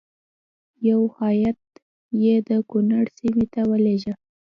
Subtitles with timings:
[0.89, 1.59] یو هیات
[2.23, 4.13] یې د کنړ سیمې ته ولېږه.